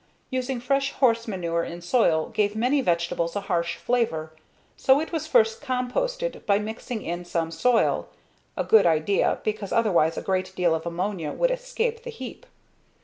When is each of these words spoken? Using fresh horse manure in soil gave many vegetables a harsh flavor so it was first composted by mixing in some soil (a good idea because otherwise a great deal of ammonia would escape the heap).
Using 0.31 0.59
fresh 0.59 0.93
horse 0.93 1.27
manure 1.27 1.63
in 1.63 1.79
soil 1.79 2.29
gave 2.29 2.55
many 2.55 2.81
vegetables 2.81 3.35
a 3.35 3.41
harsh 3.41 3.75
flavor 3.75 4.31
so 4.75 4.99
it 4.99 5.11
was 5.11 5.27
first 5.27 5.61
composted 5.61 6.43
by 6.47 6.57
mixing 6.57 7.03
in 7.03 7.23
some 7.23 7.51
soil 7.51 8.09
(a 8.57 8.63
good 8.63 8.87
idea 8.87 9.37
because 9.43 9.71
otherwise 9.71 10.17
a 10.17 10.23
great 10.23 10.55
deal 10.55 10.73
of 10.73 10.87
ammonia 10.87 11.31
would 11.31 11.51
escape 11.51 12.01
the 12.01 12.09
heap). 12.09 12.47